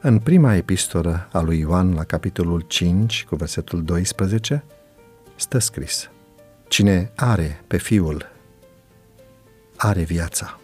[0.00, 4.64] În prima epistolă a lui Ioan, la capitolul 5, cu versetul 12,
[5.36, 6.10] stă scris
[6.68, 8.30] Cine are pe Fiul,
[9.76, 10.60] are viața.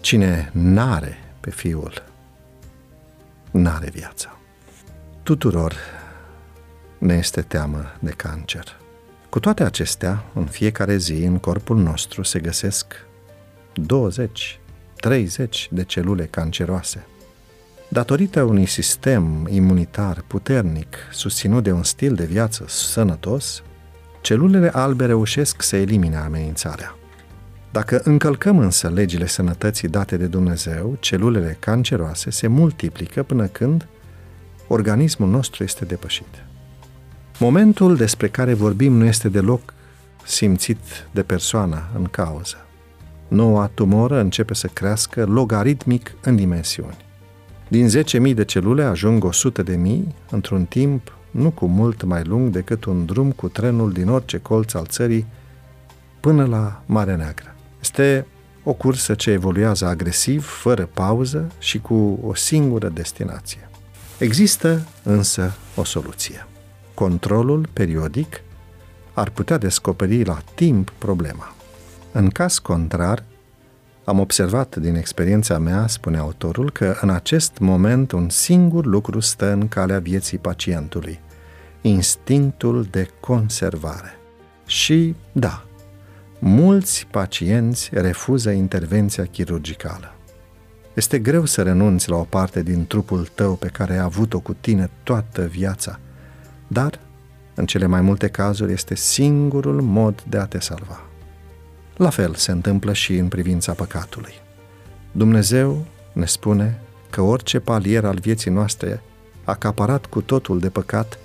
[0.00, 2.02] Cine n-are pe Fiul,
[3.50, 4.38] n-are viața.
[5.22, 5.74] Tuturor
[6.98, 8.80] ne este teamă de cancer.
[9.28, 13.06] Cu toate acestea, în fiecare zi, în corpul nostru se găsesc
[13.74, 14.60] 20,
[14.96, 17.06] 30 de celule canceroase.
[17.90, 23.62] Datorită unui sistem imunitar puternic, susținut de un stil de viață sănătos,
[24.20, 26.96] celulele albe reușesc să elimine amenințarea.
[27.72, 33.86] Dacă încălcăm însă legile sănătății date de Dumnezeu, celulele canceroase se multiplică până când
[34.66, 36.44] organismul nostru este depășit.
[37.38, 39.74] Momentul despre care vorbim nu este deloc
[40.24, 40.78] simțit
[41.10, 42.56] de persoana în cauză.
[43.28, 47.06] Noua tumoră începe să crească logaritmic în dimensiuni.
[47.68, 47.88] Din
[48.28, 49.28] 10.000 de celule ajung
[49.64, 54.38] 100.000 într-un timp nu cu mult mai lung decât un drum cu trenul din orice
[54.38, 55.26] colț al țării
[56.20, 57.54] până la Marea Neagră.
[57.80, 58.26] Este
[58.64, 63.70] o cursă ce evoluează agresiv, fără pauză și cu o singură destinație.
[64.18, 66.46] Există însă o soluție.
[66.94, 68.40] Controlul periodic
[69.12, 71.54] ar putea descoperi la timp problema.
[72.12, 73.24] În caz contrar,
[74.08, 79.52] am observat din experiența mea, spune autorul, că în acest moment un singur lucru stă
[79.52, 81.20] în calea vieții pacientului,
[81.80, 84.18] instinctul de conservare.
[84.66, 85.64] Și, da,
[86.38, 90.14] mulți pacienți refuză intervenția chirurgicală.
[90.94, 94.52] Este greu să renunți la o parte din trupul tău pe care ai avut-o cu
[94.60, 95.98] tine toată viața,
[96.66, 97.00] dar,
[97.54, 101.07] în cele mai multe cazuri, este singurul mod de a te salva.
[101.98, 104.32] La fel se întâmplă și în privința păcatului.
[105.12, 109.02] Dumnezeu ne spune că orice palier al vieții noastre
[109.44, 111.18] acaparat cu totul de păcat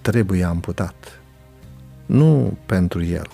[0.00, 1.20] trebuie amputat.
[2.06, 3.28] Nu pentru el,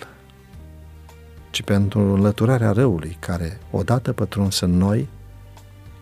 [1.51, 5.09] ci pentru înlăturarea răului care, odată pătruns în noi,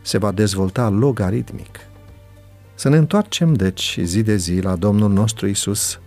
[0.03, 1.79] se va dezvolta logaritmic.
[2.75, 6.01] Să ne întoarcem, deci, zi de zi la Domnul nostru Isus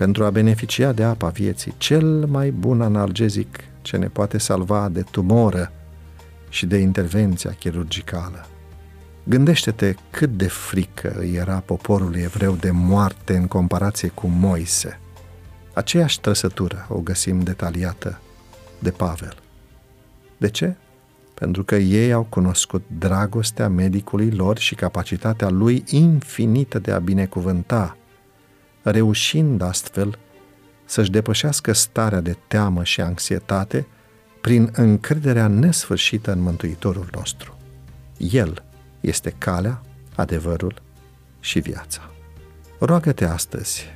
[0.00, 5.02] pentru a beneficia de apa vieții, cel mai bun analgezic ce ne poate salva de
[5.10, 5.72] tumoră
[6.48, 8.46] și de intervenția chirurgicală.
[9.24, 15.00] Gândește-te cât de frică îi era poporul evreu de moarte în comparație cu Moise.
[15.74, 18.20] Aceeași trăsătură o găsim detaliată
[18.78, 19.36] de Pavel.
[20.36, 20.74] De ce?
[21.34, 27.96] Pentru că ei au cunoscut dragostea medicului lor și capacitatea lui infinită de a binecuvânta,
[28.82, 30.18] reușind astfel
[30.84, 33.86] să-și depășească starea de teamă și anxietate
[34.40, 37.56] prin încrederea nesfârșită în Mântuitorul nostru.
[38.16, 38.64] El
[39.00, 39.82] este calea,
[40.14, 40.82] adevărul
[41.40, 42.10] și viața.
[42.78, 43.86] Roagă-te astăzi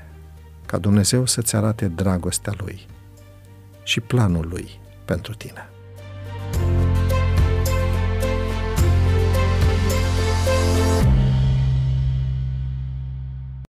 [0.66, 2.86] ca Dumnezeu să-ți arate dragostea Lui
[3.82, 5.68] și planul Lui pentru tine.